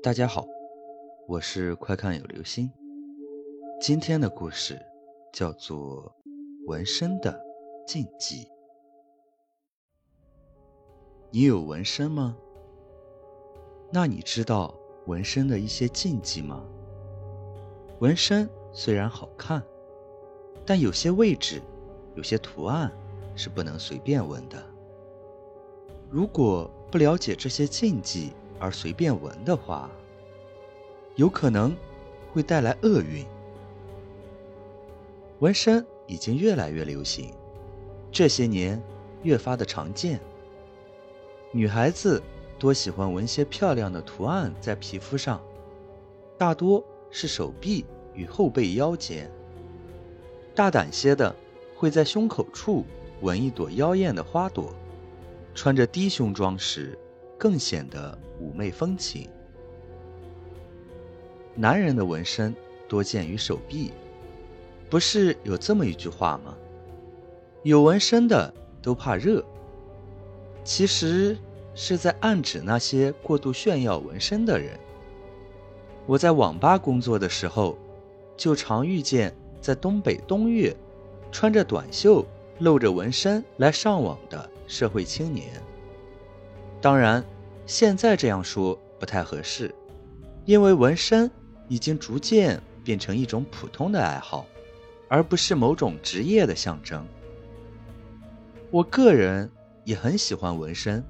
[0.00, 0.46] 大家好，
[1.26, 2.70] 我是快看有流星。
[3.80, 4.80] 今天的故事
[5.32, 6.14] 叫做
[6.68, 7.44] 《纹身的
[7.84, 8.44] 禁忌》。
[11.32, 12.36] 你有纹身吗？
[13.90, 14.72] 那你知道
[15.06, 16.64] 纹身的一些禁忌吗？
[17.98, 19.60] 纹身虽然好看，
[20.64, 21.60] 但有些位置、
[22.14, 22.88] 有些图案
[23.34, 24.64] 是不能随便纹的。
[26.08, 29.90] 如果不了解这些禁忌，而随便纹的话，
[31.16, 31.76] 有可能
[32.32, 33.24] 会带来厄运。
[35.40, 37.32] 纹身已经越来越流行，
[38.10, 38.82] 这些年
[39.22, 40.20] 越发的常见。
[41.52, 42.22] 女孩子
[42.58, 45.40] 多喜欢纹些漂亮的图案在皮肤上，
[46.36, 47.84] 大多是手臂
[48.14, 49.30] 与后背腰间。
[50.54, 51.34] 大胆些的
[51.76, 52.84] 会在胸口处
[53.20, 54.74] 纹一朵妖艳的花朵，
[55.54, 56.98] 穿着低胸装时。
[57.38, 59.28] 更显得妩媚风情。
[61.54, 62.54] 男人的纹身
[62.88, 63.92] 多见于手臂，
[64.90, 66.54] 不是有这么一句话吗？
[67.62, 69.44] 有纹身的都怕热，
[70.64, 71.36] 其实
[71.74, 74.78] 是在暗指那些过度炫耀纹身的人。
[76.06, 77.76] 我在网吧工作的时候，
[78.36, 80.74] 就常遇见在东北冬月
[81.30, 82.24] 穿着短袖、
[82.60, 85.60] 露着纹身来上网的社会青年。
[86.80, 87.24] 当然，
[87.66, 89.74] 现在这样说不太合适，
[90.44, 91.30] 因为纹身
[91.66, 94.46] 已经逐渐变成一种普通的爱好，
[95.08, 97.06] 而不是某种职业的象征。
[98.70, 99.50] 我个人
[99.84, 101.04] 也很喜欢纹身，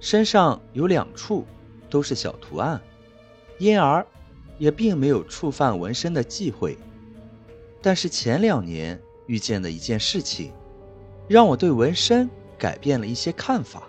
[0.00, 1.44] 身上有两处
[1.90, 2.80] 都是小图案，
[3.58, 4.06] 因而
[4.56, 6.78] 也并没有触犯纹身的忌讳。
[7.82, 10.52] 但是前两年遇见的一件事情，
[11.28, 13.82] 让我对纹身改变了一些看法。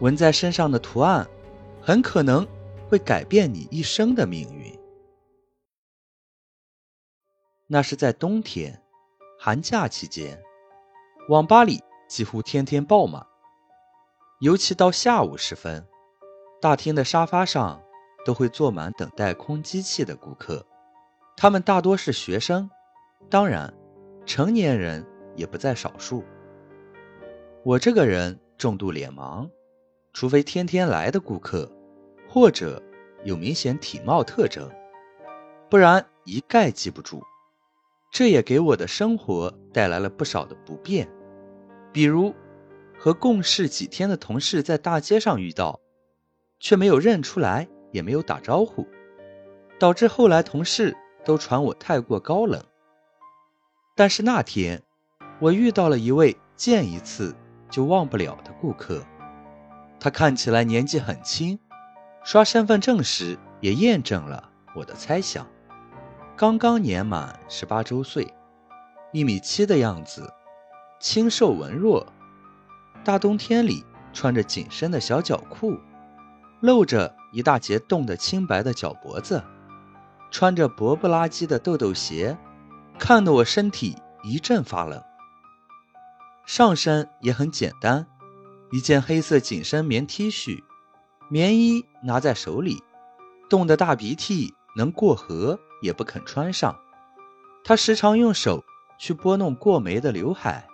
[0.00, 1.26] 纹在身上的图案，
[1.80, 2.46] 很可能
[2.88, 4.78] 会改变你一生的命运。
[7.66, 8.82] 那是在冬天，
[9.38, 10.40] 寒假期间，
[11.28, 13.26] 网吧里几乎天天爆满，
[14.40, 15.84] 尤其到下午时分，
[16.60, 17.82] 大厅的沙发上
[18.24, 20.64] 都会坐满等待空机器的顾客，
[21.36, 22.70] 他们大多是学生，
[23.30, 23.72] 当然，
[24.26, 26.22] 成年人也不在少数。
[27.64, 29.48] 我这个人重度脸盲。
[30.18, 31.70] 除非天天来的顾客，
[32.26, 32.82] 或者
[33.22, 34.66] 有明显体貌特征，
[35.68, 37.22] 不然一概记不住。
[38.10, 41.06] 这也给我的生活带来了不少的不便，
[41.92, 42.34] 比如
[42.98, 45.78] 和共事几天的同事在大街上遇到，
[46.60, 48.86] 却没有认出来，也没有打招呼，
[49.78, 50.96] 导致后来同事
[51.26, 52.64] 都传我太过高冷。
[53.94, 54.82] 但是那天，
[55.40, 57.36] 我遇到了一位见一次
[57.68, 59.04] 就忘不了的顾客。
[59.98, 61.58] 他看起来年纪很轻，
[62.22, 65.46] 刷身份证时也验证了我的猜想。
[66.36, 68.34] 刚刚年满十八周岁，
[69.12, 70.32] 一米七的样子，
[71.00, 72.06] 清瘦文弱。
[73.04, 75.78] 大冬天里穿着紧身的小脚裤，
[76.60, 79.42] 露着一大截冻得青白的脚脖子，
[80.30, 82.36] 穿着薄不拉几的豆豆鞋，
[82.98, 85.02] 看得我身体一阵发冷。
[86.44, 88.06] 上身也很简单。
[88.72, 90.62] 一件黑色紧身棉 T 恤，
[91.30, 92.82] 棉衣拿在手里，
[93.48, 96.76] 冻得大鼻涕能过河也不肯穿上。
[97.62, 98.64] 他时常用手
[98.98, 100.66] 去拨弄过眉的刘海，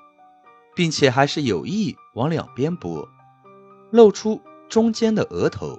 [0.75, 3.07] 并且还是有意往两边拨，
[3.91, 5.79] 露出中间的额头。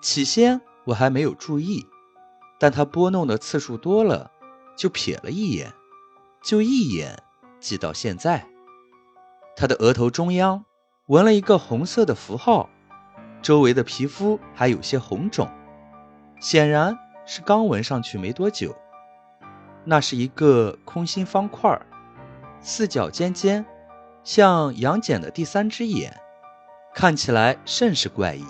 [0.00, 1.86] 起先我还没有注意，
[2.58, 4.30] 但他拨弄的次数多了，
[4.74, 5.74] 就瞥了一眼，
[6.42, 7.22] 就一眼
[7.60, 8.48] 记到现在。
[9.54, 10.64] 他的额头中央。
[11.08, 12.68] 纹了一个红色的符号，
[13.40, 15.48] 周围的皮肤还有些红肿，
[16.38, 18.76] 显然是刚纹上去没多久。
[19.84, 21.80] 那是一个空心方块，
[22.60, 23.64] 四角尖尖，
[24.22, 26.14] 像杨戬的第三只眼，
[26.92, 28.44] 看起来甚是怪异。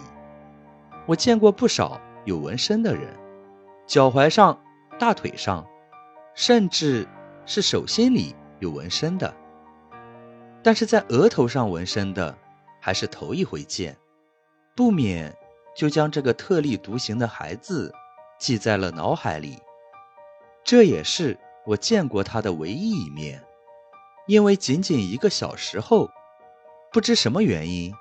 [1.07, 3.07] 我见过不少有纹身的人，
[3.87, 4.59] 脚踝上、
[4.99, 5.65] 大腿上，
[6.35, 7.07] 甚至
[7.47, 9.33] 是手心里有纹身的，
[10.61, 12.37] 但是在额头上纹身的。
[12.81, 13.97] 还是头一回见，
[14.77, 15.37] 不免
[15.77, 17.93] 就将这个特立独行的孩子
[18.39, 19.59] 记在了脑海里。
[20.65, 23.43] 这也是我见过他的唯一一面，
[24.27, 26.09] 因为仅仅一个小时后，
[26.93, 27.93] 不知什么原因，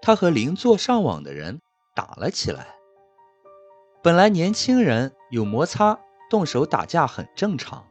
[0.00, 1.60] 他和邻座上网的人
[1.94, 2.68] 打了起来。
[4.02, 5.98] 本来年轻人有摩擦、
[6.30, 7.88] 动手打架很正常，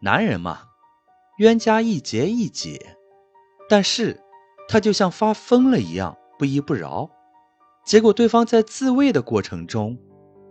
[0.00, 0.62] 男人嘛，
[1.38, 2.96] 冤家宜结宜解，
[3.68, 4.22] 但是。
[4.68, 7.10] 他就像发疯了一样，不依不饶，
[7.84, 9.98] 结果对方在自卫的过程中，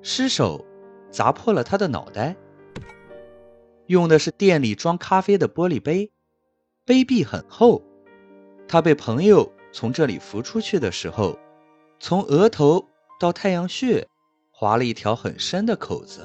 [0.02, 0.66] 失手
[1.12, 2.36] 砸破了他的脑袋。
[3.86, 6.12] 用的是店里装咖啡的玻璃杯，
[6.84, 7.82] 杯壁很厚。
[8.68, 11.38] 他被朋友从这里扶出去的时候，
[12.00, 12.86] 从额头
[13.20, 14.06] 到太阳穴
[14.52, 16.20] 划了一条很深的口子，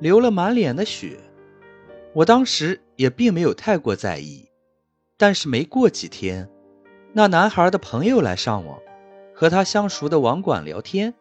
[0.00, 1.20] 流了满脸的血。
[2.14, 4.48] 我当时也并没有太过在意，
[5.18, 6.50] 但是没过几天，
[7.18, 8.78] 那男孩的朋友来上网，
[9.34, 11.14] 和他相熟的网管聊天，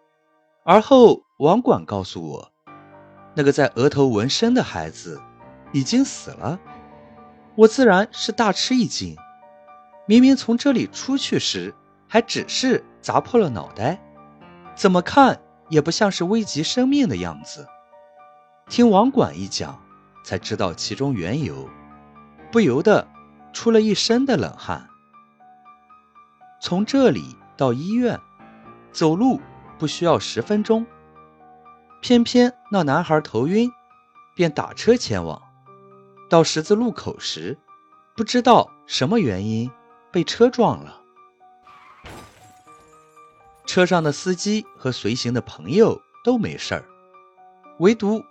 [0.65, 2.51] 而后网管告诉我，
[3.33, 5.21] 那个在额头纹身的孩子。
[5.71, 6.59] 已经死了，
[7.55, 9.15] 我自然是大吃一惊。
[10.05, 11.73] 明明从这里出去时
[12.09, 13.97] 还只是砸破了脑袋，
[14.75, 15.39] 怎么看
[15.69, 17.65] 也不像是危及生命的样子。
[18.69, 19.81] 听网管一讲，
[20.25, 21.69] 才知道其中缘由，
[22.51, 23.07] 不由得
[23.53, 24.89] 出了一身的冷汗。
[26.65, 28.19] 从这里到医院，
[28.91, 29.39] 走路
[29.77, 30.83] 不需要十分钟，
[32.01, 33.71] 偏偏那男孩头晕，
[34.33, 35.39] 便打车前往。
[36.27, 37.55] 到十字路口时，
[38.15, 39.69] 不知道什么原因
[40.11, 40.99] 被车撞了。
[43.67, 46.83] 车上的司机和随行的朋友都没事儿，
[47.77, 48.23] 唯独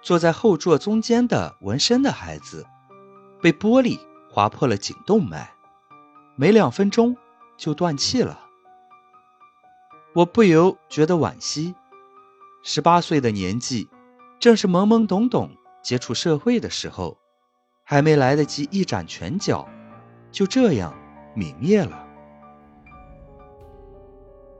[0.00, 2.64] 坐在后座中间的纹身的孩子，
[3.42, 3.98] 被玻璃
[4.30, 5.52] 划破了颈动脉，
[6.36, 7.16] 没两分钟
[7.60, 8.40] 就断气了。
[10.14, 11.74] 我不由觉得惋惜。
[12.62, 13.86] 十八岁的年纪，
[14.40, 15.50] 正是懵懵懂懂
[15.82, 17.18] 接触社会的时候。
[17.82, 19.68] 还没来得及一展拳脚，
[20.30, 20.96] 就这样
[21.34, 22.06] 泯灭了。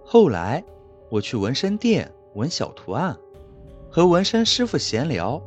[0.04, 0.64] 后来
[1.08, 3.16] 我去纹身店纹小图案，
[3.88, 5.40] 和纹身师傅闲聊，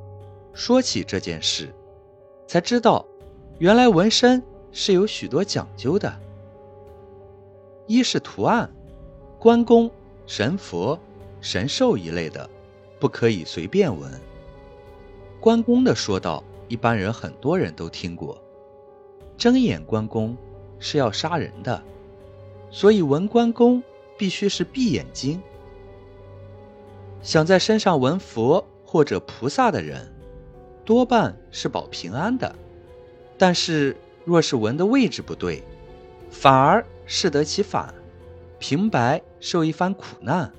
[0.53, 1.75] 说起这件事，
[2.47, 3.05] 才知道
[3.59, 4.41] 原来纹身
[4.71, 6.22] 是有许多讲究的。
[7.87, 8.69] 一是图案，
[9.39, 9.89] 关公、
[10.25, 10.99] 神佛、
[11.41, 12.49] 神兽一类的，
[12.99, 14.11] 不可以随便纹。
[15.39, 16.43] 关公的说道。
[16.69, 18.41] 一般人很多人都听过，
[19.37, 20.35] 睁眼关公
[20.79, 21.83] 是要杀人的，
[22.71, 23.83] 所以纹关公
[24.17, 25.39] 必须是闭眼睛。
[27.21, 30.11] 想在身上纹佛或者菩萨的人，
[30.83, 32.55] 多半是保平安的。
[33.37, 35.61] 但是若是纹的位置不对，
[36.31, 37.93] 反而适得其反，
[38.59, 40.51] 平白受一番苦难。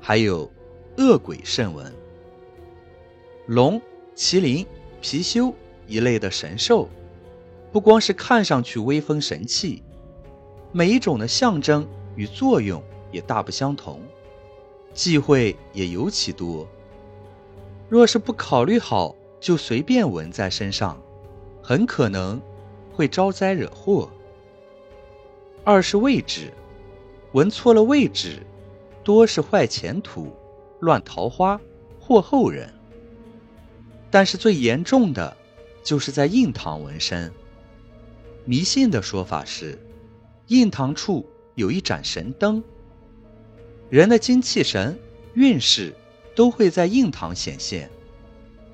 [0.00, 0.50] 还有
[0.96, 1.92] 恶鬼慎纹，
[3.46, 3.80] 龙、
[4.14, 4.66] 麒麟。
[5.02, 5.54] 貔貅
[5.86, 6.86] 一类的神兽，
[7.72, 9.82] 不光是看上去威风神气，
[10.72, 13.98] 每一种的象征与作用也大不相同，
[14.92, 16.68] 忌讳也尤其多。
[17.88, 21.00] 若是不考虑好就随便纹在身上，
[21.62, 22.38] 很可能
[22.92, 24.10] 会招灾惹祸。
[25.64, 26.52] 二是位置，
[27.32, 28.42] 纹错了位置，
[29.04, 30.32] 多是坏前途、
[30.80, 31.60] 乱桃花、
[31.98, 32.72] 祸后人。
[34.10, 35.36] 但是最严重的，
[35.82, 37.32] 就是在印堂纹身。
[38.44, 39.78] 迷信的说法是，
[40.46, 42.64] 印堂处有一盏神灯，
[43.88, 44.98] 人的精气神、
[45.34, 45.94] 运势
[46.34, 47.90] 都会在印堂显现。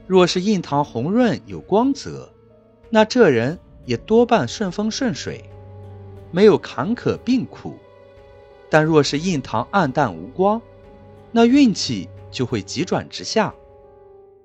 [0.06, 2.32] 若是印堂红润有光泽，
[2.88, 5.44] 那这人也多半顺风顺水，
[6.30, 7.74] 没有坎坷病苦。
[8.70, 10.60] 但若是印堂暗淡无光，
[11.32, 13.54] 那运气就会急转直下，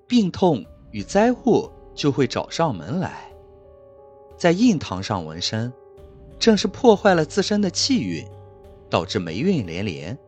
[0.08, 0.65] 病痛。
[0.94, 3.32] 与灾祸就会找上门来。
[4.36, 5.72] 在印堂上纹身，
[6.38, 8.27] 正是破坏了自身的气运，
[8.89, 10.20] 导致霉运连连。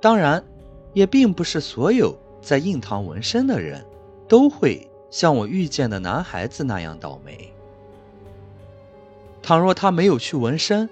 [0.00, 0.44] 当然，
[0.92, 3.86] 也并不是所有在印堂纹身的人
[4.26, 7.52] 都会像我遇见的男孩子那样倒霉。
[9.46, 10.90] 倘若他没有去纹身，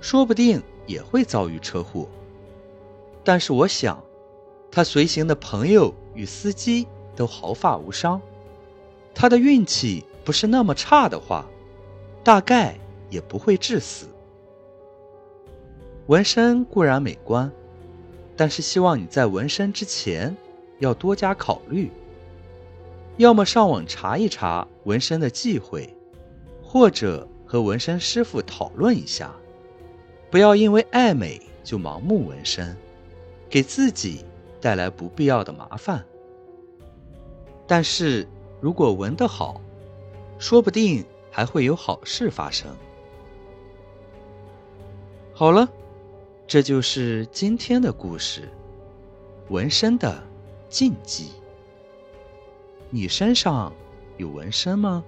[0.00, 2.08] 说不定也会遭遇车祸。
[3.22, 4.02] 但是我想，
[4.70, 8.18] 他随行的朋友与司机都毫发无伤。
[9.14, 11.44] 他的运气不是那么差的话，
[12.24, 12.74] 大概
[13.10, 14.06] 也不会致死。
[16.06, 17.52] 纹身固然美观，
[18.34, 20.34] 但是希望你在纹身之前
[20.78, 21.90] 要多加考虑。
[23.18, 25.94] 要么上网查一查纹身的忌讳，
[26.62, 29.34] 或者和纹身师傅讨论一下，
[30.30, 32.76] 不要因为爱美就盲目纹身，
[33.48, 34.24] 给自己
[34.60, 36.06] 带来不必要的麻烦。
[37.66, 38.28] 但是。
[38.62, 39.58] 如果纹得好，
[40.38, 42.70] 说不定还会有好事发生。
[45.32, 45.66] 好了，
[46.46, 48.46] 这就是今天的故事——
[49.48, 50.22] 纹身的
[50.68, 51.30] 禁忌。
[52.90, 53.72] 你身上
[54.18, 55.02] 有纹身吗？